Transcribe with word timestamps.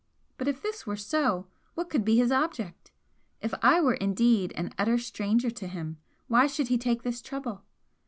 But 0.39 0.47
if 0.47 0.63
this 0.63 0.87
were 0.87 0.95
so, 0.95 1.45
what 1.75 1.91
could 1.91 2.03
be 2.03 2.17
his 2.17 2.31
object? 2.31 2.91
If 3.39 3.53
I 3.61 3.81
were 3.81 3.93
indeed 3.93 4.51
an 4.55 4.73
utter 4.79 4.97
stranger 4.97 5.51
to 5.51 5.67
him, 5.67 5.97
why 6.25 6.47
should 6.47 6.69
he 6.69 6.79
take 6.79 7.03
this 7.03 7.21
trouble? 7.21 7.65